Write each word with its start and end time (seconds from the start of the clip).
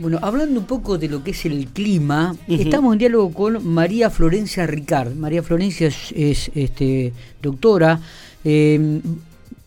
Bueno, 0.00 0.20
hablando 0.22 0.60
un 0.60 0.66
poco 0.66 0.96
de 0.96 1.08
lo 1.08 1.24
que 1.24 1.32
es 1.32 1.44
el 1.44 1.66
clima, 1.68 2.36
estamos 2.46 2.92
en 2.92 3.00
diálogo 3.00 3.32
con 3.32 3.66
María 3.66 4.10
Florencia 4.10 4.64
Ricard. 4.64 5.14
María 5.14 5.42
Florencia 5.42 5.88
es, 5.88 6.50
este, 6.54 7.12
doctora. 7.42 8.00
Eh, 8.44 9.00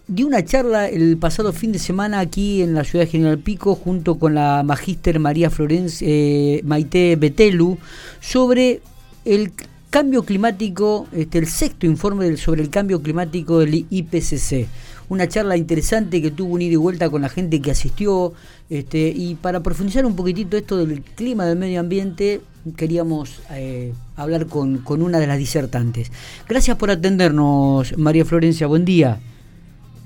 dio 0.07 0.27
una 0.27 0.45
charla 0.45 0.87
el 0.87 1.17
pasado 1.17 1.51
fin 1.51 1.73
de 1.73 1.79
semana 1.79 2.19
aquí 2.19 2.61
en 2.61 2.73
la 2.73 2.85
ciudad 2.85 3.05
de 3.05 3.11
General 3.11 3.39
Pico 3.39 3.75
junto 3.75 4.19
con 4.19 4.33
la 4.35 4.63
magíster 4.63 5.19
María 5.19 5.49
Florencia 5.49 6.07
eh, 6.09 6.61
Maite 6.63 7.17
Betelu 7.17 7.77
sobre 8.21 8.81
el 9.25 9.51
cambio 9.89 10.23
climático, 10.23 11.07
este, 11.11 11.39
el 11.39 11.47
sexto 11.47 11.85
informe 11.85 12.37
sobre 12.37 12.61
el 12.61 12.69
cambio 12.69 13.01
climático 13.01 13.59
del 13.59 13.85
IPCC 13.89 14.67
una 15.11 15.27
charla 15.27 15.57
interesante 15.57 16.21
que 16.21 16.31
tuvo 16.31 16.53
un 16.53 16.61
ida 16.61 16.71
y 16.71 16.77
vuelta 16.77 17.09
con 17.09 17.21
la 17.21 17.27
gente 17.27 17.61
que 17.61 17.71
asistió. 17.71 18.31
Este, 18.69 19.09
y 19.09 19.35
para 19.35 19.59
profundizar 19.59 20.05
un 20.05 20.15
poquitito 20.15 20.55
esto 20.55 20.77
del 20.77 21.01
clima 21.01 21.45
del 21.45 21.57
medio 21.57 21.81
ambiente, 21.81 22.39
queríamos 22.77 23.41
eh, 23.49 23.91
hablar 24.15 24.47
con, 24.47 24.77
con 24.77 25.01
una 25.01 25.19
de 25.19 25.27
las 25.27 25.37
disertantes. 25.37 26.13
Gracias 26.47 26.77
por 26.77 26.91
atendernos, 26.91 27.97
María 27.97 28.23
Florencia. 28.23 28.67
Buen 28.67 28.85
día. 28.85 29.19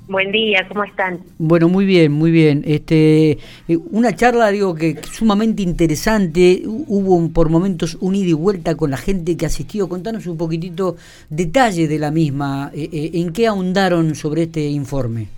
Buen 0.08 0.30
día, 0.30 0.64
¿cómo 0.68 0.84
están? 0.84 1.20
Bueno, 1.36 1.68
muy 1.68 1.84
bien, 1.84 2.12
muy 2.12 2.30
bien. 2.30 2.62
Este, 2.64 3.32
eh, 3.66 3.78
una 3.90 4.14
charla, 4.14 4.52
digo, 4.52 4.72
que 4.74 4.96
sumamente 5.10 5.62
interesante. 5.64 6.62
Hubo 6.64 7.28
por 7.30 7.48
momentos 7.48 7.98
un 8.00 8.14
ida 8.14 8.28
y 8.28 8.32
vuelta 8.32 8.76
con 8.76 8.90
la 8.92 8.98
gente 8.98 9.36
que 9.36 9.46
asistió. 9.46 9.88
Contanos 9.88 10.28
un 10.28 10.36
poquitito 10.36 10.96
detalle 11.28 11.88
de 11.88 11.98
la 11.98 12.12
misma. 12.12 12.70
Eh, 12.72 12.88
eh, 12.92 13.10
¿En 13.14 13.32
qué 13.32 13.48
ahondaron 13.48 14.14
sobre 14.14 14.44
este 14.44 14.68
informe? 14.68 15.35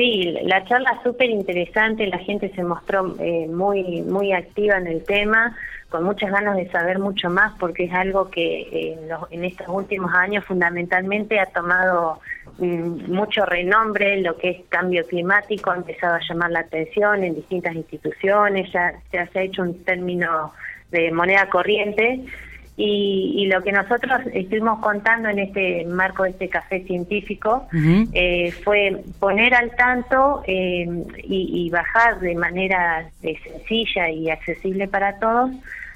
Sí, 0.00 0.34
la 0.44 0.64
charla 0.64 0.98
súper 1.02 1.28
interesante. 1.28 2.06
La 2.06 2.18
gente 2.18 2.50
se 2.54 2.62
mostró 2.62 3.04
muy, 3.04 4.00
muy 4.02 4.32
activa 4.32 4.78
en 4.78 4.86
el 4.86 5.04
tema 5.04 5.54
con 5.90 6.04
muchas 6.04 6.30
ganas 6.30 6.56
de 6.56 6.70
saber 6.70 7.00
mucho 7.00 7.28
más 7.28 7.52
porque 7.58 7.84
es 7.84 7.92
algo 7.92 8.30
que 8.30 8.96
en 9.30 9.44
estos 9.44 9.66
últimos 9.68 10.14
años 10.14 10.44
fundamentalmente 10.44 11.40
ha 11.40 11.46
tomado 11.46 12.20
Mm, 12.60 13.10
mucho 13.10 13.46
renombre 13.46 14.20
lo 14.20 14.36
que 14.36 14.50
es 14.50 14.58
cambio 14.68 15.06
climático, 15.06 15.70
ha 15.70 15.76
empezado 15.76 16.16
a 16.16 16.20
llamar 16.28 16.50
la 16.50 16.60
atención 16.60 17.24
en 17.24 17.34
distintas 17.34 17.74
instituciones, 17.74 18.70
ya, 18.70 19.00
se 19.10 19.18
ha 19.18 19.42
hecho 19.42 19.62
un 19.62 19.82
término 19.82 20.52
de 20.90 21.10
moneda 21.10 21.48
corriente 21.48 22.20
y, 22.82 23.46
lo 23.46 23.62
que 23.62 23.72
nosotros 23.72 24.20
estuvimos 24.32 24.78
contando 24.80 25.28
en 25.28 25.40
este 25.40 25.84
marco 25.86 26.22
de 26.22 26.30
este 26.30 26.48
café 26.48 26.82
científico 26.84 27.66
eh, 28.12 28.52
fue 28.64 29.02
poner 29.18 29.54
al 29.54 29.74
tanto 29.76 30.42
eh, 30.46 30.86
y, 31.24 31.66
y, 31.66 31.70
bajar 31.70 32.20
de 32.20 32.34
manera 32.34 33.10
sencilla 33.20 34.08
y 34.08 34.30
accesible 34.30 34.88
para 34.88 35.18
todos 35.18 35.50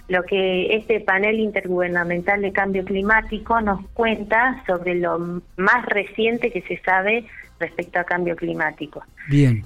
lo 0.08 0.22
que 0.24 0.74
este 0.74 1.00
panel 1.00 1.40
intergubernamental 1.40 2.42
de 2.42 2.52
cambio 2.52 2.84
climático 2.84 3.60
nos 3.60 3.86
cuenta 3.94 4.62
sobre 4.66 4.96
lo 4.96 5.40
más 5.56 5.86
reciente 5.86 6.50
que 6.50 6.60
se 6.62 6.76
sabe 6.78 7.24
respecto 7.58 7.98
a 7.98 8.04
cambio 8.04 8.36
climático. 8.36 9.02
Bien. 9.28 9.64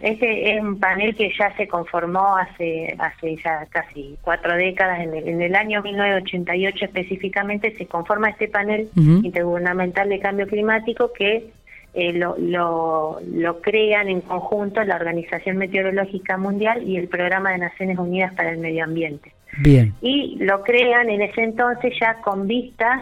Este 0.00 0.54
es 0.54 0.60
un 0.60 0.78
panel 0.78 1.14
que 1.14 1.30
ya 1.38 1.54
se 1.56 1.68
conformó 1.68 2.36
hace 2.36 2.94
hace 2.98 3.36
ya 3.36 3.66
casi 3.70 4.16
cuatro 4.22 4.56
décadas, 4.56 5.00
en 5.00 5.14
el, 5.14 5.28
en 5.28 5.42
el 5.42 5.54
año 5.54 5.82
1988 5.82 6.84
específicamente 6.86 7.74
se 7.76 7.86
conforma 7.86 8.30
este 8.30 8.48
panel 8.48 8.88
intergubernamental 8.96 10.08
de 10.08 10.18
cambio 10.18 10.46
climático 10.46 11.12
que 11.12 11.50
eh, 11.94 12.12
lo, 12.12 12.36
lo, 12.38 13.20
lo, 13.24 13.60
crean 13.60 14.08
en 14.08 14.20
conjunto 14.20 14.82
la 14.82 14.96
Organización 14.96 15.58
Meteorológica 15.58 16.36
Mundial 16.36 16.82
y 16.82 16.96
el 16.96 17.06
Programa 17.06 17.52
de 17.52 17.58
Naciones 17.58 17.98
Unidas 17.98 18.34
para 18.34 18.50
el 18.50 18.58
Medio 18.58 18.82
Ambiente. 18.82 19.32
Bien. 19.58 19.94
Y 20.00 20.36
lo 20.40 20.62
crean 20.62 21.08
en 21.08 21.22
ese 21.22 21.42
entonces 21.44 21.94
ya 22.00 22.14
con 22.14 22.48
vistas 22.48 23.00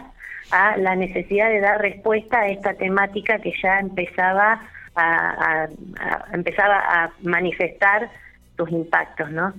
a 0.51 0.77
la 0.77 0.95
necesidad 0.95 1.49
de 1.49 1.61
dar 1.61 1.81
respuesta 1.81 2.41
a 2.41 2.49
esta 2.49 2.75
temática 2.75 3.39
que 3.39 3.55
ya 3.63 3.81
empezaba 3.81 4.61
a 4.95 5.69
empezaba 6.33 6.79
a 6.79 7.13
manifestar 7.23 8.11
sus 8.57 8.71
impactos, 8.71 9.31
¿no? 9.31 9.53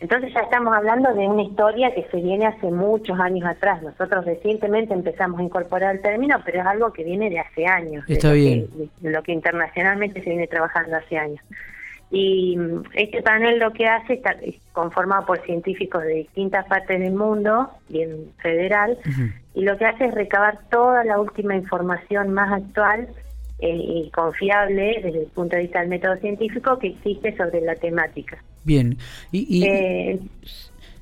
Entonces 0.00 0.32
ya 0.32 0.40
estamos 0.40 0.74
hablando 0.74 1.12
de 1.12 1.28
una 1.28 1.42
historia 1.42 1.94
que 1.94 2.06
se 2.10 2.16
viene 2.16 2.46
hace 2.46 2.70
muchos 2.70 3.18
años 3.20 3.46
atrás. 3.46 3.82
Nosotros 3.82 4.24
recientemente 4.24 4.94
empezamos 4.94 5.40
a 5.40 5.42
incorporar 5.42 5.96
el 5.96 6.02
término, 6.02 6.36
pero 6.44 6.60
es 6.60 6.66
algo 6.66 6.92
que 6.92 7.04
viene 7.04 7.28
de 7.28 7.40
hace 7.40 7.66
años. 7.66 8.04
Está 8.08 8.32
bien. 8.32 8.66
de 9.00 9.10
lo 9.10 9.22
que 9.22 9.32
internacionalmente 9.32 10.22
se 10.22 10.30
viene 10.30 10.46
trabajando 10.46 10.96
hace 10.96 11.18
años. 11.18 11.40
Y 12.10 12.56
mm, 12.56 12.82
este 12.94 13.22
panel 13.22 13.58
lo 13.58 13.72
que 13.72 13.86
hace 13.86 14.14
está 14.14 14.34
conformado 14.72 15.26
por 15.26 15.44
científicos 15.44 16.02
de 16.02 16.14
distintas 16.14 16.66
partes 16.66 16.98
del 16.98 17.12
mundo, 17.12 17.70
bien 17.88 18.32
federal, 18.38 18.98
y 19.54 19.62
lo 19.62 19.76
que 19.76 19.84
hace 19.84 20.06
es 20.06 20.14
recabar 20.14 20.58
toda 20.70 21.04
la 21.04 21.20
última 21.20 21.54
información 21.54 22.32
más 22.32 22.50
actual 22.50 23.08
y 23.62 24.10
confiable 24.10 25.00
desde 25.02 25.20
el 25.20 25.26
punto 25.26 25.56
de 25.56 25.62
vista 25.62 25.80
del 25.80 25.88
método 25.88 26.16
científico 26.16 26.78
que 26.78 26.88
existe 26.88 27.36
sobre 27.36 27.60
la 27.60 27.74
temática. 27.74 28.42
Bien, 28.64 28.96
y, 29.32 29.64
eh, 29.64 30.18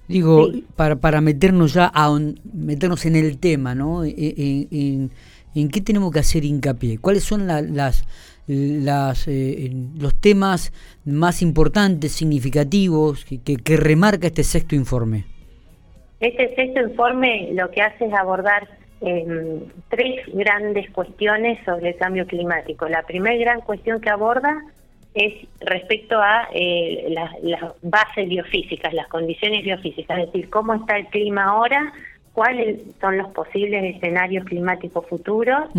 digo, 0.07 0.49
para, 0.77 0.97
para 0.97 1.21
meternos 1.21 1.75
ya 1.75 1.91
a 1.93 2.17
meternos 2.53 3.05
en 3.07 3.17
el 3.17 3.39
tema, 3.39 3.75
¿no? 3.75 4.05
E, 4.05 4.15
e, 4.17 4.69
en, 4.71 5.11
en, 5.55 5.69
qué 5.69 5.81
tenemos 5.81 6.13
que 6.13 6.21
hacer 6.21 6.45
hincapié? 6.45 6.99
¿Cuáles 6.99 7.25
son 7.25 7.47
las, 7.47 8.05
las 8.47 9.29
eh, 9.29 9.71
los 9.99 10.15
temas 10.15 10.73
más 11.05 11.43
importantes, 11.43 12.13
significativos, 12.13 13.25
que, 13.25 13.41
que, 13.41 13.57
que 13.57 13.77
remarca 13.77 14.29
este 14.29 14.45
sexto 14.45 14.75
informe? 14.75 15.25
Este 16.21 16.55
sexto 16.55 16.81
informe 16.81 17.51
lo 17.53 17.71
que 17.71 17.83
hace 17.83 18.07
es 18.07 18.13
abordar 18.13 18.78
eh, 19.01 19.63
tres 19.89 20.27
grandes 20.33 20.91
cuestiones 20.91 21.59
sobre 21.65 21.91
el 21.91 21.97
cambio 21.97 22.27
climático. 22.27 22.89
La 22.89 23.03
primera 23.03 23.37
gran 23.37 23.61
cuestión 23.61 24.01
que 24.01 24.11
aborda 24.11 24.63
es 25.15 25.35
respecto 25.61 26.21
a 26.21 26.49
eh, 26.53 27.07
las, 27.11 27.31
bases 27.83 28.29
biofísicas, 28.29 28.93
las 28.93 29.09
condiciones 29.09 29.65
biofísicas, 29.65 30.19
es 30.19 30.27
decir, 30.27 30.51
cómo 30.51 30.75
está 30.75 30.97
el 30.97 31.07
clima 31.07 31.45
ahora, 31.45 31.93
cuáles 32.33 32.81
son 33.01 33.19
los 33.19 33.29
posibles 33.33 33.97
escenarios 33.97 34.45
climáticos 34.45 35.05
futuros 35.07 35.71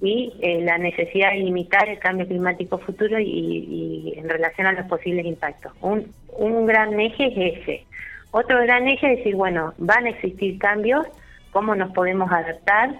y 0.00 0.32
eh, 0.40 0.60
la 0.62 0.78
necesidad 0.78 1.32
de 1.32 1.38
limitar 1.38 1.88
el 1.88 1.98
cambio 1.98 2.26
climático 2.28 2.78
futuro 2.78 3.18
y, 3.18 3.24
y, 3.24 4.14
en 4.16 4.28
relación 4.28 4.68
a 4.68 4.72
los 4.72 4.86
posibles 4.86 5.26
impactos. 5.26 5.72
Un, 5.80 6.06
un 6.36 6.66
gran 6.66 6.98
eje 7.00 7.26
es 7.26 7.58
ese. 7.58 7.84
Otro 8.30 8.60
gran 8.60 8.86
eje 8.86 9.12
es 9.12 9.18
decir, 9.18 9.34
bueno, 9.34 9.74
van 9.78 10.06
a 10.06 10.10
existir 10.10 10.58
cambios, 10.58 11.04
cómo 11.54 11.74
nos 11.74 11.92
podemos 11.92 12.30
adaptar, 12.30 12.90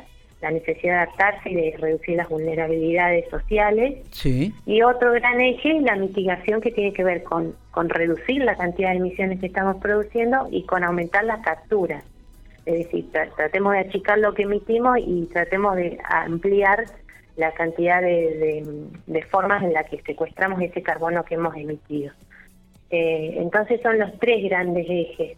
la 0.41 0.50
necesidad 0.50 0.92
de 0.92 0.98
adaptarse 1.00 1.50
y 1.50 1.54
de 1.54 1.76
reducir 1.78 2.16
las 2.16 2.28
vulnerabilidades 2.28 3.28
sociales. 3.28 3.98
Sí. 4.10 4.54
Y 4.65 4.82
otro 4.82 5.12
gran 5.12 5.41
eje 5.41 5.76
es 5.76 5.82
la 5.82 5.97
mitigación 5.97 6.60
que 6.60 6.70
tiene 6.70 6.93
que 6.93 7.03
ver 7.03 7.22
con, 7.25 7.54
con 7.70 7.88
reducir 7.88 8.44
la 8.44 8.54
cantidad 8.54 8.91
de 8.91 8.98
emisiones 8.98 9.41
que 9.41 9.47
estamos 9.47 9.76
produciendo 9.76 10.48
y 10.50 10.64
con 10.64 10.84
aumentar 10.84 11.25
la 11.25 11.43
captura. 11.43 12.03
Es 12.64 12.84
decir, 12.84 13.10
tratemos 13.37 13.72
de 13.72 13.81
achicar 13.81 14.19
lo 14.19 14.32
que 14.32 14.43
emitimos 14.43 14.98
y 14.98 15.26
tratemos 15.32 15.76
de 15.76 15.98
ampliar 16.04 16.84
la 17.37 17.53
cantidad 17.53 18.00
de, 18.00 18.64
de, 19.06 19.22
formas 19.25 19.62
en 19.62 19.72
las 19.72 19.88
que 19.91 20.00
secuestramos 20.03 20.62
ese 20.62 20.82
carbono 20.82 21.25
que 21.25 21.34
hemos 21.34 21.56
emitido. 21.56 22.12
Eh, 22.91 23.34
entonces 23.38 23.81
son 23.82 23.98
los 23.98 24.16
tres 24.19 24.44
grandes 24.44 24.87
ejes. 24.88 25.37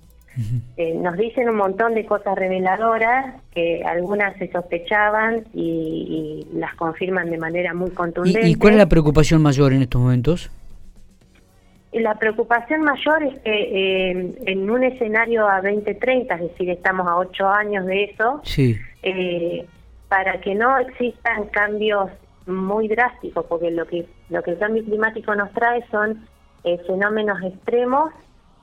Eh, 0.76 0.94
nos 0.94 1.16
dicen 1.16 1.48
un 1.48 1.56
montón 1.56 1.94
de 1.94 2.04
cosas 2.04 2.36
reveladoras 2.36 3.36
que 3.52 3.82
algunas 3.84 4.36
se 4.36 4.50
sospechaban 4.52 5.46
y, 5.54 6.46
las 6.52 6.74
confirman 6.74 7.30
de 7.30 7.38
manera 7.38 7.72
muy 7.74 7.90
contundente. 7.90 8.46
¿Y, 8.46 8.54
cuál 8.54 8.74
es 8.74 8.78
la 8.78 8.88
preocupación 8.88 9.42
mayor 9.42 9.72
en 9.72 9.82
estos 9.82 10.00
momentos? 10.00 10.50
La 11.92 12.16
preocupación 12.16 12.82
mayor 12.82 13.22
es 13.22 13.38
que 13.40 14.10
eh, 14.10 14.34
en 14.44 14.70
un 14.70 14.84
escenario 14.84 15.48
a 15.48 15.62
2030, 15.62 16.34
es 16.34 16.40
decir, 16.42 16.70
estamos 16.70 17.06
a 17.06 17.16
ocho 17.16 17.48
años 17.48 17.86
de 17.86 18.04
eso, 18.04 18.40
sí. 18.44 18.76
Eh, 19.02 19.64
para 20.08 20.40
que 20.40 20.54
no 20.54 20.76
existan 20.78 21.46
cambios 21.50 22.10
muy 22.46 22.88
drásticos, 22.88 23.46
porque 23.46 23.70
lo 23.70 23.86
que 23.86 24.06
lo 24.28 24.42
que 24.42 24.52
el 24.52 24.58
cambio 24.58 24.84
climático 24.84 25.34
nos 25.34 25.52
trae 25.52 25.84
son 25.90 26.26
fenómenos 26.86 27.42
extremos 27.42 28.12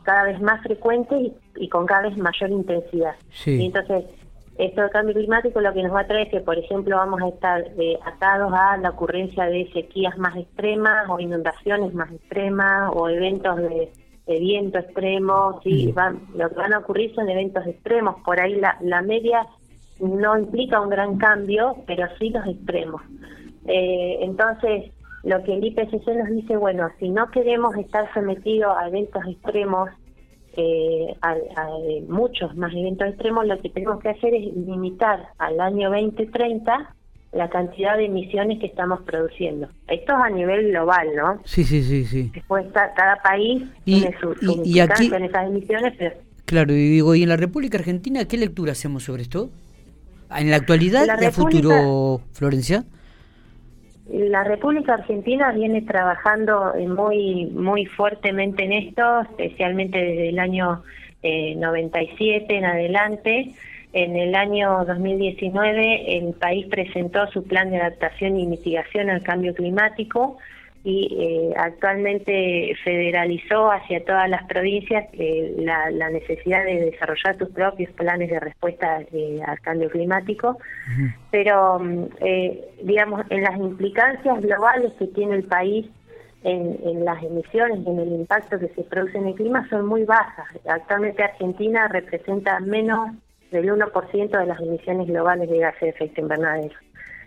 cada 0.03 0.23
vez 0.23 0.39
más 0.41 0.61
frecuentes 0.61 1.31
y, 1.55 1.69
con 1.69 1.85
cada 1.85 2.03
vez 2.09 2.17
mayor 2.17 2.51
intensidad. 2.51 3.15
Y 3.45 3.65
entonces, 3.65 4.05
esto 4.57 4.81
del 4.81 4.91
cambio 4.91 5.15
climático 5.15 5.59
lo 5.61 5.73
que 5.73 5.83
nos 5.83 5.93
va 5.93 6.01
a 6.01 6.07
traer 6.07 6.27
es 6.27 6.31
que, 6.33 6.39
por 6.41 6.57
ejemplo, 6.57 6.97
vamos 6.97 7.21
a 7.21 7.29
estar 7.29 7.63
eh, 7.79 7.97
atados 8.05 8.53
a 8.53 8.77
la 8.77 8.91
ocurrencia 8.91 9.45
de 9.45 9.69
sequías 9.73 10.17
más 10.17 10.35
extremas 10.37 11.09
o 11.09 11.19
inundaciones 11.19 11.93
más 11.93 12.11
extremas 12.11 12.91
o 12.93 13.09
eventos 13.09 13.57
de, 13.57 13.91
viento 14.27 14.77
extremo. 14.77 15.59
¿sí? 15.63 15.91
Van, 15.91 16.21
lo 16.35 16.49
que 16.49 16.55
van 16.55 16.73
a 16.73 16.79
ocurrir 16.79 17.13
son 17.15 17.29
eventos 17.29 17.65
extremos. 17.65 18.17
Por 18.23 18.39
ahí 18.39 18.55
la, 18.55 18.77
la 18.81 19.01
media 19.01 19.47
no 19.99 20.37
implica 20.37 20.79
un 20.79 20.89
gran 20.89 21.17
cambio, 21.17 21.77
pero 21.87 22.07
sí 22.19 22.29
los 22.29 22.45
extremos. 22.47 23.01
Eh, 23.65 24.19
entonces, 24.21 24.91
lo 25.23 25.41
que 25.43 25.53
el 25.53 25.65
IPCC 25.65 26.07
nos 26.07 26.29
dice, 26.29 26.57
bueno, 26.57 26.89
si 26.99 27.09
no 27.09 27.31
queremos 27.31 27.75
estar 27.77 28.13
sometidos 28.13 28.75
a 28.77 28.87
eventos 28.87 29.23
extremos, 29.27 29.89
eh, 30.55 31.15
a, 31.21 31.35
muchos 32.07 32.55
más 32.55 32.73
eventos 32.73 33.07
extremos, 33.07 33.47
lo 33.47 33.59
que 33.59 33.69
tenemos 33.69 34.01
que 34.01 34.09
hacer 34.09 34.33
es 34.35 34.53
limitar 34.55 35.29
al 35.37 35.59
año 35.59 35.89
2030 35.89 36.95
la 37.31 37.49
cantidad 37.49 37.97
de 37.97 38.05
emisiones 38.05 38.59
que 38.59 38.67
estamos 38.67 39.01
produciendo. 39.01 39.67
Esto 39.87 40.13
es 40.13 40.23
a 40.23 40.29
nivel 40.29 40.69
global, 40.69 41.07
¿no? 41.15 41.41
Sí, 41.45 41.63
sí, 41.63 41.81
sí, 41.81 42.05
sí. 42.05 42.31
Después 42.33 42.65
cada 42.73 43.15
país 43.23 43.63
tiene 43.85 44.15
su, 44.19 44.35
y, 44.63 44.79
aquí, 44.79 45.07
en 45.07 45.23
esas 45.23 45.47
emisiones, 45.47 45.93
Claro, 46.45 46.73
y 46.73 46.89
digo, 46.89 47.15
¿y 47.15 47.23
en 47.23 47.29
la 47.29 47.37
República 47.37 47.77
Argentina 47.77 48.25
qué 48.25 48.37
lectura 48.37 48.73
hacemos 48.73 49.03
sobre 49.03 49.23
esto? 49.23 49.49
¿En 50.35 50.51
la 50.51 50.57
actualidad 50.57 51.07
y 51.19 51.25
a 51.25 51.31
futuro, 51.31 52.21
Florencia? 52.33 52.83
La 54.09 54.43
República 54.43 54.95
Argentina 54.95 55.51
viene 55.51 55.81
trabajando 55.81 56.73
muy 56.87 57.45
muy 57.45 57.85
fuertemente 57.85 58.65
en 58.65 58.73
esto, 58.73 59.21
especialmente 59.21 59.97
desde 59.97 60.29
el 60.29 60.39
año 60.39 60.83
eh, 61.21 61.55
97 61.55 62.57
en 62.57 62.65
adelante. 62.65 63.53
En 63.93 64.15
el 64.15 64.35
año 64.35 64.83
2019 64.85 66.17
el 66.17 66.33
país 66.33 66.65
presentó 66.65 67.27
su 67.27 67.43
plan 67.43 67.69
de 67.69 67.77
adaptación 67.77 68.37
y 68.39 68.47
mitigación 68.47 69.09
al 69.09 69.21
cambio 69.21 69.53
climático 69.53 70.37
y 70.83 71.07
eh, 71.17 71.53
actualmente 71.55 72.75
federalizó 72.83 73.71
hacia 73.71 74.03
todas 74.03 74.29
las 74.29 74.43
provincias 74.45 75.05
eh, 75.13 75.55
la, 75.57 76.09
necesidad 76.09 76.65
de 76.65 76.91
desarrollar 76.91 77.37
sus 77.37 77.49
propios 77.49 77.91
planes 77.93 78.29
de 78.29 78.39
respuesta 78.39 79.01
eh, 79.13 79.39
al 79.45 79.59
cambio 79.61 79.89
climático, 79.89 80.57
pero 81.31 81.79
mm, 81.79 82.07
digamos 82.83 83.21
en 83.29 83.43
las 83.43 83.57
implicancias 83.57 84.41
globales 84.41 84.91
que 84.99 85.07
tiene 85.07 85.35
el 85.35 85.43
país 85.43 85.87
en, 86.43 86.77
en 86.83 87.05
las 87.05 87.23
emisiones 87.23 87.79
y 87.85 87.89
en 87.89 87.99
el 87.99 88.11
impacto 88.11 88.59
que 88.59 88.67
se 88.69 88.83
produce 88.83 89.17
en 89.17 89.27
el 89.27 89.35
clima 89.35 89.65
son 89.69 89.85
muy 89.85 90.03
bajas. 90.03 90.47
Actualmente 90.67 91.23
Argentina 91.23 91.87
representa 91.87 92.59
menos 92.59 93.11
del 93.51 93.71
1% 93.71 94.37
de 94.37 94.45
las 94.45 94.59
emisiones 94.59 95.07
globales 95.07 95.49
de 95.49 95.59
gases 95.59 95.79
de 95.79 95.89
efecto 95.89 96.21
invernadero. 96.21 96.75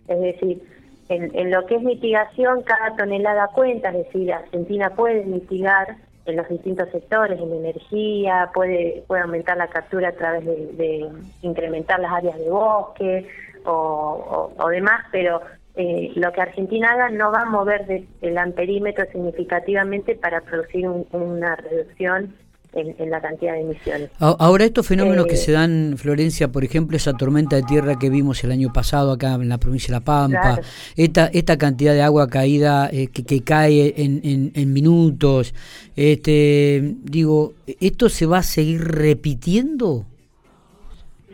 Es 0.08 0.20
decir, 0.20 0.62
en, 1.08 1.50
lo 1.50 1.66
que 1.66 1.76
es 1.76 1.82
mitigación, 1.82 2.62
cada 2.62 2.96
tonelada 2.96 3.48
cuenta, 3.48 3.90
es 3.90 4.06
decir, 4.06 4.32
Argentina 4.32 4.90
puede 4.90 5.24
mitigar 5.24 5.96
en 6.24 6.36
los 6.36 6.48
distintos 6.48 6.90
sectores, 6.90 7.40
en 7.40 7.52
energía, 7.52 8.50
puede, 8.52 9.04
puede 9.06 9.22
aumentar 9.22 9.56
la 9.56 9.68
captura 9.68 10.08
a 10.08 10.12
través 10.12 10.44
de, 10.44 11.08
incrementar 11.42 12.00
las 12.00 12.12
áreas 12.12 12.38
de 12.38 12.50
bosque 12.50 13.28
o, 13.64 14.68
demás, 14.68 15.04
pero 15.12 15.40
eh, 15.76 16.12
lo 16.16 16.32
que 16.32 16.40
Argentina 16.40 16.92
haga 16.92 17.10
no 17.10 17.30
va 17.30 17.42
a 17.42 17.50
mover 17.50 18.04
el 18.20 18.38
amperímetro 18.38 19.04
significativamente 19.12 20.16
para 20.16 20.40
producir 20.40 20.88
una 20.88 21.56
reducción 21.56 22.34
en, 22.76 23.10
la 23.10 23.20
cantidad 23.20 23.54
de 23.54 23.60
emisiones. 23.60 24.10
Ahora 24.18 24.64
estos 24.64 24.86
fenómenos 24.86 25.26
que 25.26 25.34
eh, 25.34 25.38
se 25.38 25.52
dan, 25.52 25.94
Florencia, 25.96 26.48
por 26.48 26.64
ejemplo, 26.64 26.96
esa 26.96 27.14
tormenta 27.14 27.56
de 27.56 27.62
tierra 27.62 27.98
que 27.98 28.10
vimos 28.10 28.42
el 28.44 28.52
año 28.52 28.72
pasado 28.72 29.12
acá 29.12 29.34
en 29.34 29.48
la 29.48 29.58
provincia 29.58 29.92
de 29.92 30.00
La 30.00 30.04
Pampa, 30.04 30.60
esta, 30.96 31.26
esta 31.26 31.56
cantidad 31.56 31.94
de 31.94 32.02
agua 32.02 32.28
caída 32.28 32.88
eh, 32.92 33.08
que, 33.08 33.24
que, 33.24 33.42
cae 33.42 33.94
en, 33.96 34.52
en, 34.54 34.72
minutos, 34.72 35.54
este, 35.94 36.94
digo, 37.02 37.54
¿esto 37.80 38.08
se 38.08 38.26
va 38.26 38.38
a 38.38 38.42
seguir 38.42 38.82
repitiendo? 38.82 40.04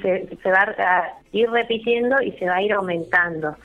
Se, 0.00 0.28
se 0.42 0.50
va 0.50 0.62
a 0.62 1.18
ir 1.32 1.48
repitiendo 1.50 2.20
y 2.22 2.32
se 2.32 2.46
va 2.46 2.56
a 2.56 2.62
ir 2.62 2.72
aumentando. 2.72 3.56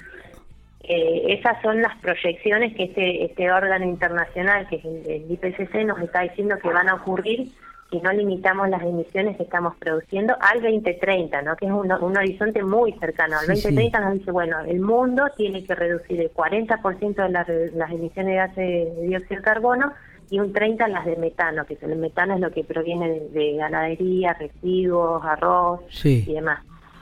Eh, 0.89 1.33
esas 1.33 1.61
son 1.61 1.81
las 1.81 1.97
proyecciones 1.97 2.73
que 2.73 2.85
este, 2.85 3.25
este 3.25 3.51
órgano 3.51 3.83
internacional, 3.83 4.67
que 4.69 4.77
es 4.77 4.85
el, 4.85 5.31
IPCC, 5.31 5.83
nos 5.85 5.99
está 5.99 6.21
diciendo 6.21 6.57
que 6.61 6.69
van 6.69 6.87
a 6.87 6.95
ocurrir 6.95 7.49
si 7.89 7.99
no 8.01 8.11
limitamos 8.11 8.69
las 8.69 8.81
emisiones 8.81 9.37
que 9.37 9.43
estamos 9.43 9.75
produciendo 9.77 10.35
al 10.41 10.61
2030, 10.61 11.41
¿no? 11.41 11.55
que 11.55 11.65
es 11.65 11.71
un, 11.71 11.91
horizonte 11.91 12.63
muy 12.63 12.91
cercano. 12.93 13.37
Al 13.39 13.47
2030 13.47 13.99
nos 13.99 14.13
dice, 14.15 14.31
bueno, 14.31 14.59
el 14.59 14.79
mundo 14.81 15.23
tiene 15.37 15.63
que 15.63 15.73
reducir 15.73 16.19
el 16.19 16.33
40% 16.33 17.15
de 17.15 17.71
las 17.77 17.91
emisiones 17.91 18.33
de 18.33 18.35
gases 18.35 18.55
de 18.97 19.07
dióxido 19.07 19.37
de 19.37 19.43
carbono 19.43 19.93
y 20.29 20.39
un 20.39 20.53
30% 20.53 20.87
las 20.89 21.05
de 21.05 21.15
metano, 21.15 21.65
que 21.65 21.77
el 21.81 21.95
metano 21.95 22.35
es 22.35 22.41
lo 22.41 22.51
que 22.51 22.65
proviene 22.65 23.21
de, 23.31 23.53
ganadería, 23.53 24.33
residuos, 24.33 25.23
arroz 25.23 25.81
y 26.03 26.33
demás 26.33 26.59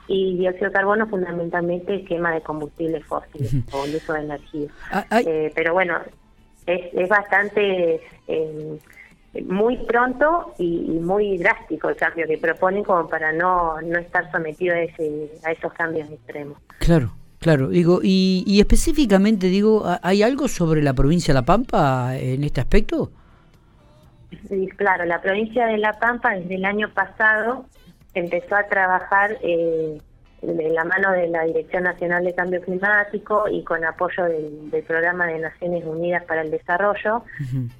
y 0.07 0.37
dióxido 0.37 0.67
de 0.67 0.71
carbono 0.71 1.07
fundamentalmente 1.07 2.03
quema 2.03 2.31
de 2.31 2.41
combustibles 2.41 3.03
fósiles 3.05 3.51
o 3.73 3.85
el 3.85 3.95
uso 3.95 4.13
de 4.13 4.19
energía. 4.19 4.67
Ah, 4.91 5.03
eh, 5.25 5.51
pero 5.55 5.73
bueno, 5.73 5.97
es, 6.67 6.93
es 6.93 7.09
bastante 7.09 8.01
eh, 8.27 8.79
muy 9.43 9.77
pronto 9.77 10.53
y, 10.57 10.99
muy 11.01 11.37
drástico 11.37 11.89
el 11.89 11.95
cambio 11.95 12.27
que 12.27 12.37
proponen 12.37 12.83
como 12.83 13.07
para 13.07 13.31
no, 13.31 13.81
no 13.81 13.99
estar 13.99 14.31
sometido 14.31 14.75
a, 14.75 14.79
ese, 14.79 15.31
a 15.43 15.51
esos 15.51 15.73
cambios 15.73 16.09
extremos. 16.09 16.57
Claro. 16.79 17.11
Claro, 17.37 17.67
digo, 17.67 17.99
y, 18.01 18.43
y 18.47 18.59
específicamente, 18.59 19.47
digo, 19.47 19.83
¿hay 20.01 20.23
algo 20.23 20.47
sobre 20.47 20.81
la 20.81 20.95
provincia 20.95 21.31
de 21.31 21.41
La 21.41 21.45
Pampa 21.45 22.17
en 22.17 22.43
este 22.43 22.59
aspecto? 22.59 23.11
Sí, 24.49 24.67
claro, 24.75 25.05
la 25.05 25.21
provincia 25.21 25.67
de 25.67 25.77
La 25.77 25.93
Pampa 25.93 26.31
desde 26.31 26.55
el 26.55 26.65
año 26.65 26.89
pasado 26.91 27.65
empezó 28.15 28.55
a 28.55 28.63
trabajar 28.63 29.37
eh, 29.43 30.01
de 30.45 30.69
la 30.69 30.83
mano 30.83 31.11
de 31.11 31.27
la 31.27 31.43
Dirección 31.43 31.83
Nacional 31.83 32.23
de 32.23 32.33
Cambio 32.33 32.61
Climático 32.61 33.47
y 33.49 33.63
con 33.63 33.83
apoyo 33.83 34.25
del, 34.25 34.83
Programa 34.87 35.27
de 35.27 35.39
Naciones 35.39 35.83
Unidas 35.85 36.23
para 36.25 36.41
el 36.41 36.51
Desarrollo, 36.51 37.23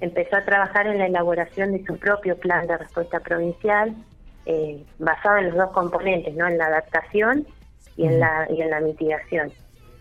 empezó 0.00 0.36
a 0.36 0.44
trabajar 0.44 0.86
en 0.86 0.98
la 0.98 1.06
elaboración 1.06 1.72
de 1.72 1.84
su 1.84 1.96
propio 1.98 2.36
plan 2.36 2.66
de 2.66 2.76
respuesta 2.78 3.20
provincial, 3.20 3.94
eh, 4.46 4.82
basado 4.98 5.38
en 5.38 5.46
los 5.46 5.56
dos 5.56 5.70
componentes, 5.70 6.34
no 6.34 6.48
en 6.48 6.58
la 6.58 6.66
adaptación 6.66 7.46
y, 7.96 8.06
en, 8.06 8.20
la, 8.20 8.46
y 8.50 8.60
en 8.62 8.70
la 8.70 8.80
mitigación. 8.80 9.52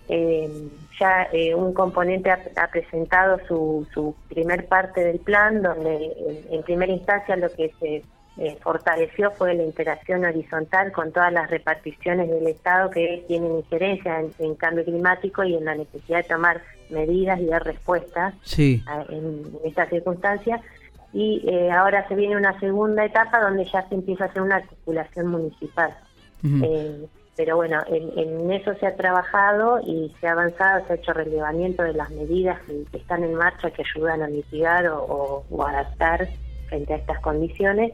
Eh, 0.08 0.70
ya 1.00 1.28
eh, 1.34 1.54
un 1.54 1.74
componente 1.74 2.30
ha, 2.32 2.68
presentado 2.68 3.40
su, 3.48 3.88
su 3.94 4.16
primer 4.30 4.68
parte 4.68 5.04
del 5.04 5.20
plan, 5.20 5.62
donde 5.62 6.46
en 6.50 6.64
primera 6.64 6.92
instancia 6.92 7.36
lo 7.36 7.50
que 7.50 7.74
se 7.80 8.04
eh, 8.38 8.58
fortaleció 8.62 9.32
fue 9.32 9.54
la 9.54 9.64
interacción 9.64 10.26
horizontal 10.26 10.92
con 10.92 11.14
todas 11.14 11.32
las 11.32 11.50
reparticiones 11.50 12.30
del 12.30 12.48
Estado 12.48 12.90
que 12.90 13.24
tienen 13.30 13.56
injerencia 13.56 14.22
en, 14.40 14.56
cambio 14.56 14.84
climático 14.84 15.46
y 15.46 15.56
en 15.56 15.64
la 15.64 15.76
necesidad 15.76 16.18
de 16.18 16.24
tomar 16.28 16.62
medidas 16.90 17.40
y 17.40 17.46
dar 17.46 17.64
respuestas 17.64 18.34
en, 18.58 19.44
estas 19.64 19.90
circunstancias. 19.90 20.60
Y 21.14 21.46
eh, 21.48 21.72
ahora 21.72 22.06
se 22.10 22.16
viene 22.16 22.36
una 22.36 22.60
segunda 22.60 23.06
etapa 23.06 23.40
donde 23.40 23.64
ya 23.72 23.88
se 23.88 23.96
empieza 23.96 24.26
a 24.26 24.28
hacer 24.28 24.42
una 24.42 24.58
articulación 24.58 25.27
municipal. 25.27 25.96
Eh, 26.44 27.08
pero 27.38 27.56
bueno, 27.56 27.82
en, 27.88 28.51
eso 28.51 28.75
se 28.75 28.86
ha 28.86 28.96
trabajado 28.98 29.80
y 29.80 30.13
se 30.20 30.27
ha 30.27 30.34
avanzado, 30.34 30.86
se 30.86 30.94
ha 30.94 30.96
hecho 30.98 31.13
relevamiento 31.13 31.84
de 31.84 31.94
las 31.94 32.10
medidas 32.12 32.60
que, 32.63 32.98
están 32.98 33.24
en 33.24 33.34
marcha 33.34 33.72
que 33.72 33.82
ayudan 33.82 34.22
a 34.22 34.27
mitigar 34.27 34.88
o 34.88 35.65
adaptar 35.65 36.27
frente 36.68 36.94
a 36.94 36.98
estas 36.98 37.20
condiciones 37.22 37.94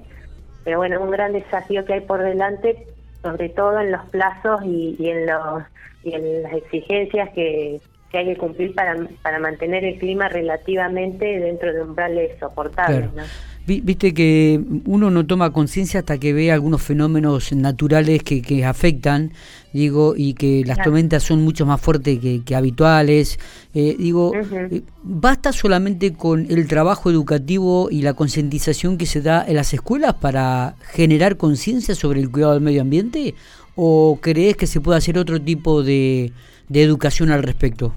pero 0.63 0.77
bueno, 0.77 1.01
un 1.01 1.11
gran 1.11 1.33
desafío 1.33 1.85
que 1.85 1.93
hay 1.93 2.01
por 2.01 2.21
delante, 2.21 2.87
sobre 3.21 3.49
todo 3.49 3.79
en 3.79 3.91
los 3.91 4.03
plazos 4.09 4.61
y, 4.63 4.95
en, 4.99 5.25
los, 5.25 5.63
y 6.03 6.13
en 6.13 6.43
las 6.43 6.53
exigencias 6.53 7.29
que, 7.29 7.79
que 8.11 8.17
hay 8.17 8.25
que 8.25 8.37
cumplir 8.37 8.75
para, 8.75 8.95
para 9.21 9.39
mantener 9.39 9.83
el 9.85 9.97
clima 9.97 10.27
relativamente 10.29 11.39
dentro 11.39 11.73
de 11.73 11.81
umbrales 11.81 12.37
soportables. 12.39 13.11
¿no? 13.13 13.23
Viste 13.67 14.13
que 14.13 14.59
uno 14.85 15.11
no 15.11 15.25
toma 15.27 15.53
conciencia 15.53 15.99
hasta 15.99 16.17
que 16.17 16.33
ve 16.33 16.51
algunos 16.51 16.81
fenómenos 16.81 17.53
naturales 17.53 18.23
que, 18.23 18.41
que 18.41 18.65
afectan, 18.65 19.33
digo, 19.71 20.15
y 20.17 20.33
que 20.33 20.63
las 20.65 20.81
tormentas 20.81 21.21
son 21.23 21.43
mucho 21.43 21.65
más 21.67 21.79
fuertes 21.79 22.19
que, 22.43 22.55
habituales. 22.55 23.39
Eh, 23.75 23.95
digo, 23.99 24.33
eh, 24.35 24.81
¿basta 25.03 25.53
solamente 25.53 26.13
con 26.13 26.47
el 26.49 26.67
trabajo 26.67 27.11
educativo 27.11 27.89
y 27.91 28.01
la 28.01 28.15
concientización 28.15 28.97
que 28.97 29.05
se 29.05 29.21
da 29.21 29.45
en 29.47 29.55
las 29.55 29.73
escuelas 29.73 30.15
para 30.15 30.75
generar 30.91 31.37
conciencia 31.37 31.93
sobre 31.93 32.19
el 32.19 32.31
cuidado 32.31 32.53
del 32.53 32.61
medio 32.61 32.81
ambiente? 32.81 33.35
¿O 33.75 34.17
crees 34.21 34.57
que 34.57 34.65
se 34.67 34.81
puede 34.81 34.97
hacer 34.97 35.19
otro 35.19 35.39
tipo 35.39 35.83
de, 35.83 36.33
de 36.67 36.81
educación 36.81 37.29
al 37.31 37.43
respecto? 37.43 37.93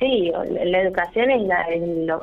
Sí, 0.00 0.32
la 0.64 0.80
educación 0.80 1.30
es, 1.30 1.42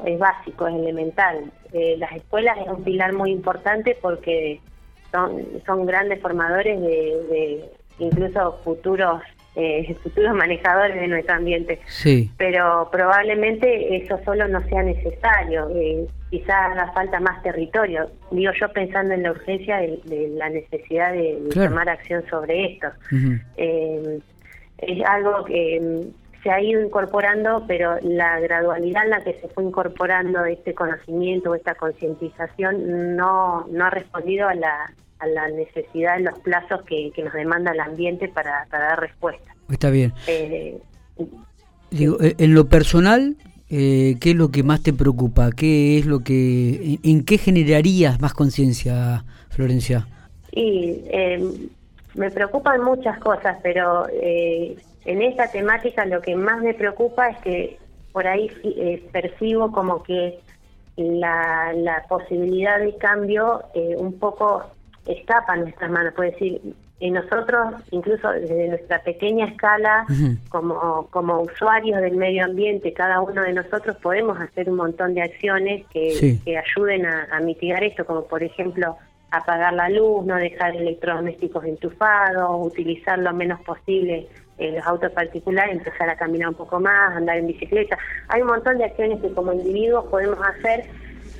es, 0.05 0.19
básico, 0.19 0.67
es 0.67 0.75
elemental. 0.75 1.51
Eh, 1.71 1.95
las 1.99 2.11
escuelas 2.13 2.57
es 2.57 2.67
un 2.67 2.83
pilar 2.83 3.13
muy 3.13 3.31
importante 3.31 3.95
porque 4.01 4.59
son, 5.11 5.45
son 5.63 5.85
grandes 5.85 6.19
formadores 6.19 6.81
de, 6.81 7.69
incluso 7.99 8.59
futuros 8.63 9.21
eh, 9.55 9.95
futuros 10.03 10.35
manejadores 10.35 10.99
de 10.99 11.07
nuestro 11.07 11.35
ambiente. 11.35 11.79
Sí. 11.85 12.31
Pero 12.37 12.89
probablemente 12.91 13.95
eso 13.95 14.19
solo 14.25 14.47
no 14.47 14.61
sea 14.69 14.81
necesario. 14.81 15.69
Eh, 15.75 16.07
quizás 16.31 16.71
haga 16.71 16.91
falta 16.93 17.19
más 17.19 17.43
territorio. 17.43 18.09
Digo 18.31 18.51
yo 18.59 18.69
pensando 18.69 19.13
en 19.13 19.21
la 19.21 19.31
urgencia 19.31 19.77
de, 19.77 20.31
la 20.35 20.49
necesidad 20.49 21.13
de, 21.13 21.37
tomar 21.53 21.89
acción 21.89 22.23
sobre 22.27 22.73
esto. 22.73 22.87
Eh, 23.57 24.19
es 24.79 25.05
algo 25.05 25.45
que 25.45 26.07
se 26.47 26.53
ha 26.53 26.61
ido 26.61 26.81
incorporando, 26.81 27.65
pero 27.67 27.97
la 28.01 28.39
gradualidad 28.39 29.03
en 29.03 29.09
la 29.09 29.21
que 29.21 29.33
se 29.41 29.49
fue 29.49 29.65
incorporando 29.65 30.45
este 30.45 30.73
conocimiento 30.73 31.51
o 31.51 31.55
esta 31.55 31.75
concientización 31.75 33.17
no, 33.17 33.67
no 33.69 33.85
ha 33.85 33.89
respondido 33.89 34.47
a 34.47 34.55
la, 34.55 34.93
a 35.19 35.27
la 35.27 35.49
necesidad 35.49 36.15
de 36.15 36.23
los 36.23 36.39
plazos 36.39 36.83
que, 36.83 37.11
nos 37.21 37.33
demanda 37.33 37.73
el 37.73 37.81
ambiente 37.81 38.29
para, 38.29 38.65
dar 38.71 38.97
respuesta. 38.97 39.53
Está 39.69 39.89
bien. 39.89 40.13
Eh, 40.27 40.79
Digo, 41.91 42.17
eh, 42.21 42.35
en 42.37 42.53
lo 42.53 42.69
personal, 42.69 43.35
eh, 43.69 44.15
¿qué 44.21 44.29
es 44.29 44.35
lo 44.37 44.49
que 44.49 44.63
más 44.63 44.81
te 44.81 44.93
preocupa? 44.93 45.51
¿Qué 45.51 45.97
es 45.97 46.05
lo 46.05 46.21
que, 46.21 46.97
en, 47.03 47.25
qué 47.25 47.37
generarías 47.37 48.21
más 48.21 48.33
conciencia, 48.33 49.25
Florencia? 49.49 50.07
Y 50.53 51.01
me 52.15 52.31
preocupan 52.31 52.81
muchas 52.85 53.19
cosas, 53.19 53.57
pero 53.61 54.05
en 55.07 55.21
esta 55.21 55.47
temática 55.47 56.05
lo 56.05 56.21
que 56.21 56.35
más 56.35 56.61
me 56.61 56.73
preocupa 56.73 57.29
es 57.29 57.37
que 57.39 57.79
por 58.11 58.27
ahí 58.27 58.49
percibo 59.11 59.71
como 59.71 60.03
que 60.03 60.39
la, 60.95 61.73
la 61.73 62.03
posibilidad 62.07 62.79
de 62.79 62.95
cambio 62.97 63.63
un 63.97 64.17
poco 64.19 64.63
escapa 65.05 65.53
a 65.53 65.57
nuestras 65.57 65.89
manos. 65.89 66.13
Puede 66.13 66.31
decir, 66.31 66.61
y 66.99 67.11
nosotros, 67.11 67.75
incluso 67.91 68.31
desde 68.31 68.69
nuestra 68.69 69.03
pequeña 69.03 69.45
escala, 69.45 70.05
como, 70.49 71.07
como 71.11 71.41
usuarios 71.41 72.01
del 72.01 72.15
medio 72.15 72.45
ambiente, 72.45 72.91
cada 72.93 73.21
uno 73.21 73.43
de 73.43 73.53
nosotros 73.53 73.97
podemos 73.97 74.39
hacer 74.39 74.69
un 74.69 74.77
montón 74.77 75.13
de 75.13 75.21
acciones 75.21 75.85
que, 75.87 76.39
que 76.43 76.57
ayuden 76.57 77.05
a, 77.05 77.39
mitigar 77.39 77.83
esto, 77.83 78.03
como 78.03 78.23
por 78.23 78.41
ejemplo 78.41 78.97
apagar 79.29 79.73
la 79.73 79.89
luz, 79.89 80.25
no 80.25 80.35
dejar 80.37 80.75
electrodomésticos 80.75 81.65
enchufados, 81.65 82.65
utilizar 82.65 83.19
lo 83.19 83.31
menos 83.33 83.61
posible 83.61 84.27
eh, 84.57 84.71
los 84.71 84.85
autos 84.85 85.11
particulares, 85.11 85.77
empezar 85.77 86.09
a 86.09 86.15
caminar 86.15 86.49
un 86.49 86.55
poco 86.55 86.79
más, 86.79 87.15
andar 87.15 87.37
en 87.37 87.47
bicicleta. 87.47 87.97
Hay 88.27 88.41
un 88.41 88.47
montón 88.47 88.77
de 88.77 88.85
acciones 88.85 89.21
que 89.21 89.31
como 89.33 89.53
individuos 89.53 90.05
podemos 90.05 90.39
hacer 90.41 90.85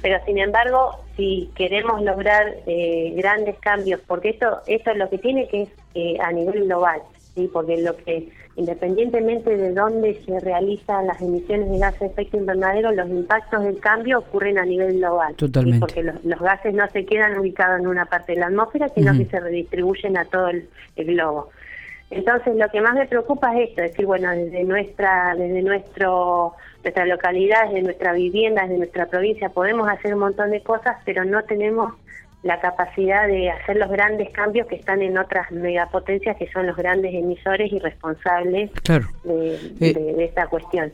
pero 0.01 0.23
sin 0.25 0.37
embargo, 0.37 0.99
si 1.15 1.49
queremos 1.55 2.01
lograr 2.01 2.55
eh, 2.67 3.13
grandes 3.15 3.57
cambios, 3.59 3.99
porque 4.05 4.29
esto, 4.29 4.61
esto 4.67 4.91
es 4.91 4.97
lo 4.97 5.09
que 5.09 5.17
tiene 5.17 5.47
que 5.47 5.63
es 5.63 5.69
eh, 5.95 6.17
a 6.21 6.31
nivel 6.31 6.65
global, 6.65 7.01
sí, 7.33 7.49
porque 7.51 7.77
lo 7.77 7.95
que 7.97 8.29
independientemente 8.55 9.55
de 9.55 9.71
dónde 9.71 10.19
se 10.25 10.39
realizan 10.39 11.05
las 11.05 11.21
emisiones 11.21 11.69
de 11.69 11.77
gases 11.77 11.99
de 11.99 12.05
efecto 12.07 12.37
invernadero, 12.37 12.91
los 12.91 13.07
impactos 13.07 13.63
del 13.63 13.79
cambio 13.79 14.17
ocurren 14.19 14.57
a 14.57 14.65
nivel 14.65 14.97
global. 14.97 15.35
Totalmente. 15.35 15.79
Porque 15.79 16.01
los, 16.01 16.39
gases 16.39 16.73
no 16.73 16.87
se 16.89 17.05
quedan 17.05 17.37
ubicados 17.37 17.79
en 17.79 17.87
una 17.87 18.05
parte 18.05 18.33
de 18.33 18.39
la 18.39 18.47
atmósfera, 18.47 18.89
sino 18.89 19.15
que 19.15 19.25
se 19.25 19.39
redistribuyen 19.39 20.17
a 20.17 20.25
todo 20.25 20.47
el, 20.49 20.67
globo. 20.95 21.51
Entonces, 22.09 22.55
lo 22.55 22.69
que 22.69 22.79
más 22.81 22.93
me 22.93 23.05
preocupa 23.05 23.53
es 23.57 23.69
esto, 23.69 23.83
es 23.83 23.91
decir, 23.91 24.05
bueno, 24.05 24.31
desde 24.31 24.63
nuestra, 24.63 25.35
desde 25.35 25.61
nuestro 25.61 26.53
nuestra 26.83 27.05
localidad, 27.05 27.67
desde 27.67 27.81
nuestra 27.83 28.13
vivienda, 28.13 28.61
desde 28.61 28.77
nuestra 28.77 29.07
provincia, 29.07 29.49
podemos 29.49 29.89
hacer 29.89 30.13
un 30.13 30.21
montón 30.21 30.51
de 30.51 30.61
cosas, 30.61 30.97
pero 31.03 31.25
no 31.25 31.43
tenemos 31.43 31.93
la 32.43 32.59
capacidad 32.61 33.27
de 33.27 33.49
hacer 33.49 33.77
los 33.77 33.89
grandes 33.89 34.29
cambios 34.29 34.67
que 34.67 34.75
están 34.75 35.01
en 35.01 35.17
otras 35.17 35.51
megapotencias 35.51 36.37
que 36.37 36.49
son 36.51 36.67
los 36.67 36.77
grandes 36.77 37.13
emisores 37.13 37.73
y 37.73 37.79
responsables 37.79 38.71
de, 39.23 39.55
eh, 39.81 40.15
esta 40.19 40.47
cuestión. 40.47 40.93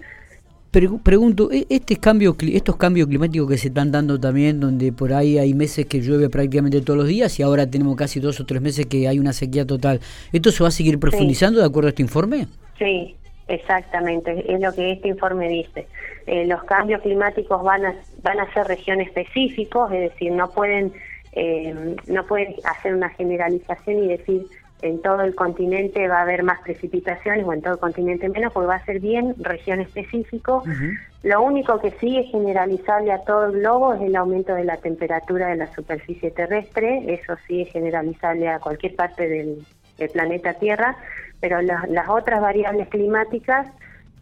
Pregunto, 1.04 1.52
¿e-, 1.52 1.66
este 1.70 1.98
cambio, 1.98 2.36
estos 2.52 2.76
cambios 2.76 3.08
climáticos 3.08 3.50
que 3.50 3.58
se 3.58 3.68
están 3.70 3.92
dando 3.92 4.20
también, 4.20 4.60
donde 4.60 4.92
por 4.92 5.14
ahí 5.14 5.38
hay 5.38 5.54
meses 5.54 5.86
que 5.86 6.02
llueve 6.02 6.30
prácticamente 6.30 6.82
todos 6.82 6.98
los 6.98 7.08
días 7.08 7.40
y 7.40 7.44
ahora 7.44 7.70
tenemos 7.70 7.96
casi 7.96 8.20
dos 8.20 8.40
o 8.40 8.46
tres 8.46 8.62
meses 8.62 8.86
que 8.88 9.08
hay 9.08 9.20
una 9.20 9.34
sequía 9.34 9.66
total, 9.66 10.02
¿esto 10.32 10.52
se 10.52 10.64
va 10.64 10.70
a 10.70 10.72
seguir 10.72 11.00
profundizando 11.00 11.60
de 11.60 11.66
acuerdo 11.66 11.88
a 11.88 11.90
este 11.90 12.02
informe? 12.02 12.48
Sí, 12.78 13.16
Exactamente, 13.48 14.46
es 14.48 14.60
lo 14.62 14.74
que 14.74 14.94
este 14.94 15.10
informe 15.10 15.50
dice. 15.50 15.88
Eh, 16.26 16.46
los 16.46 16.64
cambios 16.64 17.02
climáticos 17.02 17.62
van 17.62 17.86
a, 17.86 17.96
van 18.22 18.40
a 18.40 18.52
ser 18.54 18.68
región 18.68 19.02
específicos, 19.02 19.92
es 19.92 20.12
decir, 20.12 20.32
no 20.32 20.50
pueden, 20.50 20.94
eh, 21.34 21.96
no 22.08 22.26
pueden 22.26 22.56
hacer 22.64 22.96
una 22.96 23.10
generalización 23.10 24.06
y 24.06 24.08
decir 24.08 24.46
en 24.84 25.02
todo 25.02 25.22
el 25.22 25.34
continente 25.34 26.08
va 26.08 26.20
a 26.20 26.22
haber 26.24 26.44
más 26.44 26.60
precipitaciones 26.60 27.46
o 27.46 27.54
en 27.54 27.62
todo 27.62 27.74
el 27.74 27.80
continente 27.80 28.28
menos, 28.28 28.52
porque 28.52 28.68
va 28.68 28.76
a 28.76 28.86
ser 28.86 29.00
bien 29.00 29.34
región 29.40 29.80
específico. 29.80 30.64
Lo 31.24 31.42
único 31.42 31.80
que 31.80 31.92
sí 31.92 32.18
es 32.18 32.30
generalizable 32.32 33.14
a 33.14 33.24
todo 33.24 33.46
el 33.46 33.60
globo 33.60 33.94
es 33.94 34.02
el 34.02 34.16
aumento 34.16 34.54
de 34.54 34.66
la 34.66 34.78
temperatura 34.78 35.48
de 35.48 35.56
la 35.56 35.74
superficie 35.74 36.32
terrestre, 36.32 37.04
eso 37.08 37.36
sí 37.48 37.62
es 37.62 37.72
generalizable 37.72 38.50
a 38.50 38.60
cualquier 38.60 38.96
parte 38.96 39.30
del, 39.30 39.66
del 39.98 40.10
planeta 40.10 40.54
Tierra, 40.56 40.98
pero 41.40 41.62
las 41.62 42.10
otras 42.10 42.42
variables 42.42 42.90
climáticas 42.90 43.68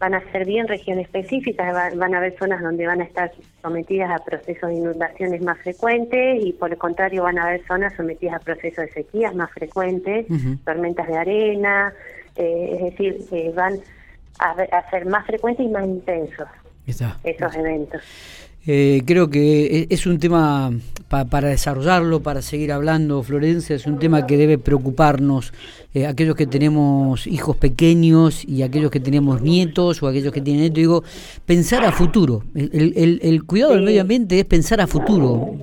van 0.02 0.14
a 0.14 0.32
ser 0.32 0.44
bien 0.44 0.66
región 0.66 0.98
específicas, 0.98 1.96
van 1.96 2.12
a 2.12 2.18
haber 2.18 2.36
zonas 2.36 2.60
donde 2.60 2.88
van 2.88 3.00
a 3.02 3.04
estar 3.04 3.30
sometidas 3.62 4.10
a 4.10 4.18
procesos 4.24 4.68
de 4.68 4.74
inundaciones 4.74 5.40
más 5.42 5.56
frecuentes 5.58 6.44
y 6.44 6.52
por 6.54 6.72
el 6.72 6.76
contrario 6.76 7.22
van 7.22 7.38
a 7.38 7.44
haber 7.44 7.64
zonas 7.68 7.94
sometidas 7.94 8.34
a 8.34 8.38
procesos 8.40 8.86
de 8.86 8.90
sequías 8.90 9.32
más 9.36 9.48
frecuentes, 9.52 10.26
tormentas 10.64 11.06
de 11.06 11.16
arena, 11.16 11.92
eh, 12.34 12.70
es 12.72 12.82
decir, 12.82 13.16
eh, 13.30 13.52
van 13.54 13.78
a, 14.40 14.90
ser 14.90 15.06
más 15.06 15.24
frecuentes 15.24 15.66
y 15.66 15.68
más 15.68 15.84
intensos 15.84 16.48
esos 17.22 17.54
eventos. 17.54 18.02
Eh, 18.66 19.02
creo 19.04 19.28
que 19.28 19.86
e, 19.90 19.94
es 19.94 20.06
un 20.06 20.18
tema 20.18 20.72
para 21.08 21.48
desarrollarlo, 21.48 22.22
para 22.22 22.40
seguir 22.40 22.72
hablando, 22.72 23.22
Florencia, 23.22 23.76
es 23.76 23.86
un 23.86 23.98
tema 23.98 24.26
que 24.26 24.36
debe 24.36 24.56
preocuparnos, 24.56 25.52
eh, 25.92 26.06
aquellos 26.06 26.36
que 26.36 26.46
tenemos 26.46 27.26
hijos 27.26 27.56
pequeños 27.56 28.44
y 28.46 28.62
aquellos 28.62 28.90
que 28.90 29.00
tenemos 29.00 29.42
nietos 29.42 30.02
o 30.02 30.06
aquellos 30.06 30.32
que 30.32 30.40
tienen 30.40 30.62
nietos, 30.62 30.76
digo, 30.76 31.04
pensar 31.44 31.84
a 31.84 31.92
futuro. 31.92 32.44
El, 32.54 33.20
el, 33.20 33.44
cuidado 33.44 33.74
del 33.74 33.82
medio 33.82 34.00
ambiente 34.00 34.38
es 34.38 34.46
pensar 34.46 34.80
a 34.80 34.86
futuro. 34.86 35.58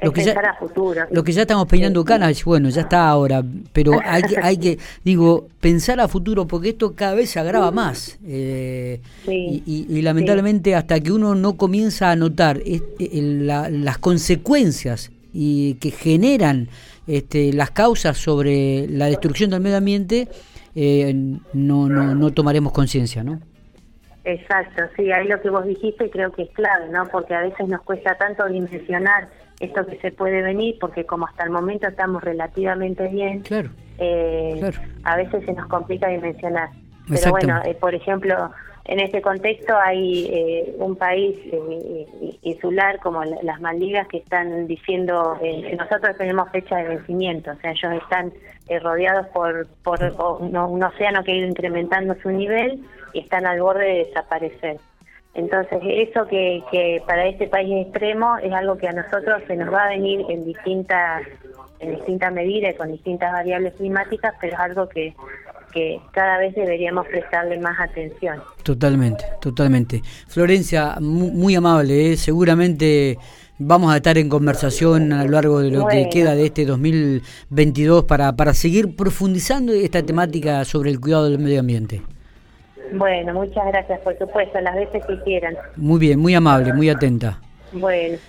Lo 0.00 0.12
que, 0.12 0.24
ya, 0.24 0.56
futuro. 0.58 1.02
lo 1.10 1.24
que 1.24 1.32
ya 1.32 1.42
estamos 1.42 1.66
peinando 1.66 2.04
canas, 2.04 2.44
bueno, 2.44 2.68
ya 2.68 2.82
está 2.82 3.08
ahora, 3.08 3.42
pero 3.72 3.92
hay 4.04 4.22
que, 4.22 4.36
hay 4.42 4.56
que, 4.58 4.78
digo, 5.04 5.48
pensar 5.60 6.00
a 6.00 6.08
futuro 6.08 6.46
porque 6.46 6.70
esto 6.70 6.94
cada 6.94 7.14
vez 7.14 7.30
se 7.30 7.40
agrava 7.40 7.70
más. 7.70 8.18
Eh, 8.26 9.00
y, 9.26 10.02
lamentablemente 10.02 10.74
hasta 10.74 11.00
que 11.00 11.12
uno 11.12 11.34
no 11.34 11.56
comienza 11.56 12.10
a 12.10 12.16
notar 12.16 12.60
eh, 12.64 12.80
las 13.00 13.98
consecuencias 13.98 15.10
y 15.32 15.74
que 15.74 15.90
generan 15.90 16.68
este, 17.06 17.52
las 17.52 17.70
causas 17.70 18.18
sobre 18.18 18.86
la 18.88 19.06
destrucción 19.06 19.50
del 19.50 19.60
medio 19.60 19.78
ambiente, 19.78 20.28
eh, 20.74 21.12
no, 21.52 21.88
no, 21.88 22.14
no 22.14 22.30
tomaremos 22.32 22.72
conciencia, 22.72 23.24
¿no? 23.24 23.40
Exacto, 24.24 24.82
sí, 24.96 25.12
ahí 25.12 25.28
lo 25.28 25.40
que 25.40 25.50
vos 25.50 25.66
dijiste 25.66 26.08
creo 26.08 26.32
que 26.32 26.42
es 26.44 26.50
clave, 26.50 26.88
¿no? 26.88 27.04
Porque 27.08 27.34
a 27.34 27.42
veces 27.42 27.68
nos 27.68 27.82
cuesta 27.82 28.16
tanto 28.16 28.46
dimensionar 28.46 29.28
esto 29.60 29.86
que 29.86 29.96
se 29.98 30.10
puede 30.12 30.42
venir, 30.42 30.76
porque 30.80 31.04
como 31.04 31.26
hasta 31.26 31.44
el 31.44 31.50
momento 31.50 31.88
estamos 31.88 32.22
relativamente 32.22 33.08
bien, 33.08 33.42
eh, 33.98 34.70
a 35.04 35.16
veces 35.16 35.44
se 35.44 35.52
nos 35.52 35.66
complica 35.68 36.08
dimensionar. 36.08 36.70
Pero 37.08 37.30
bueno, 37.30 37.60
eh, 37.64 37.74
por 37.74 37.94
ejemplo, 37.94 38.50
en 38.86 39.00
este 39.00 39.22
contexto 39.22 39.76
hay 39.76 40.26
eh, 40.26 40.74
un 40.78 40.96
país 40.96 41.38
insular 42.42 42.98
como 43.00 43.22
las 43.24 43.60
Maldivas 43.60 44.08
que 44.08 44.18
están 44.18 44.66
diciendo 44.66 45.38
que 45.40 45.76
nosotros 45.76 46.16
tenemos 46.16 46.50
fecha 46.50 46.76
de 46.76 46.88
vencimiento, 46.88 47.52
o 47.52 47.56
sea, 47.56 47.72
ellos 47.72 48.02
están 48.02 48.32
rodeados 48.82 49.26
por, 49.28 49.66
por 49.82 50.00
un 50.02 50.82
océano 50.82 51.22
que 51.22 51.32
ha 51.32 51.36
ido 51.36 51.48
incrementando 51.48 52.14
su 52.22 52.30
nivel 52.30 52.82
y 53.12 53.20
están 53.20 53.46
al 53.46 53.60
borde 53.60 53.84
de 53.84 54.04
desaparecer. 54.06 54.78
Entonces, 55.34 55.80
eso 55.82 56.26
que, 56.28 56.62
que 56.70 57.02
para 57.06 57.26
este 57.26 57.48
país 57.48 57.86
extremo 57.86 58.36
es 58.38 58.52
algo 58.52 58.76
que 58.78 58.88
a 58.88 58.92
nosotros 58.92 59.42
se 59.46 59.56
nos 59.56 59.72
va 59.72 59.84
a 59.84 59.88
venir 59.88 60.24
en 60.28 60.44
distintas 60.44 61.22
en 61.80 61.96
distintas 61.96 62.32
medidas 62.32 62.74
y 62.74 62.78
con 62.78 62.92
distintas 62.92 63.32
variables 63.32 63.74
climáticas, 63.74 64.34
pero 64.40 64.54
es 64.54 64.58
algo 64.58 64.88
que, 64.88 65.14
que 65.72 66.00
cada 66.12 66.38
vez 66.38 66.54
deberíamos 66.54 67.06
prestarle 67.06 67.58
más 67.58 67.78
atención. 67.78 68.40
Totalmente, 68.62 69.24
totalmente. 69.40 70.02
Florencia, 70.28 70.96
muy, 71.00 71.54
amable, 71.54 72.12
¿eh? 72.12 72.16
seguramente 72.16 73.18
vamos 73.58 73.92
a 73.92 73.96
estar 73.96 74.16
en 74.18 74.28
conversación 74.28 75.12
a 75.12 75.24
lo 75.24 75.30
largo 75.32 75.60
de 75.60 75.70
lo 75.70 75.86
que 75.86 76.08
queda 76.08 76.34
de 76.34 76.46
este 76.46 76.64
2022 76.64 78.04
para, 78.04 78.34
para 78.34 78.54
seguir 78.54 78.96
profundizando 78.96 79.72
esta 79.72 80.02
temática 80.02 80.64
sobre 80.64 80.90
el 80.90 81.00
cuidado 81.00 81.28
del 81.28 81.38
medio 81.38 81.60
ambiente. 81.60 82.02
Bueno, 82.92 83.34
muchas 83.34 83.66
gracias, 83.66 84.00
por 84.00 84.16
supuesto, 84.18 84.60
las 84.60 84.74
veces 84.74 85.04
que 85.06 85.20
quieran. 85.22 85.56
Muy 85.76 85.98
bien, 85.98 86.18
muy 86.18 86.34
amable, 86.34 86.72
muy 86.72 86.88
atenta. 86.88 87.38
Bueno, 87.72 88.18